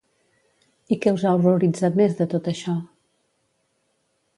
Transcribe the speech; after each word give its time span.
I 0.95 0.97
què 1.03 1.13
us 1.19 1.27
ha 1.29 1.35
horroritzat 1.39 2.01
més 2.03 2.19
de 2.23 2.29
tot 2.35 2.51
això? 2.55 2.77